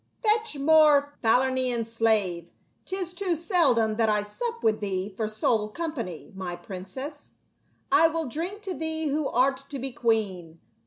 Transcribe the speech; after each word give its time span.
"17^ 0.25 0.35
ETCH 0.41 0.57
more 0.57 1.13
Falernian, 1.23 1.85
slave; 1.85 2.49
'tis 2.85 3.13
too 3.13 3.35
seldom 3.35 3.91
I 3.91 3.93
that 3.93 4.09
I 4.09 4.23
sup 4.23 4.63
with 4.63 4.79
thee 4.79 5.09
for 5.09 5.27
sole 5.27 5.69
company, 5.69 6.31
my 6.33 6.55
princess. 6.55 7.29
I 7.91 8.07
will 8.07 8.25
drink 8.27 8.63
to 8.63 8.73
thee 8.73 9.09
who 9.09 9.27
art 9.27 9.65
to 9.69 9.77
be 9.77 9.91
queen. 9.91 10.59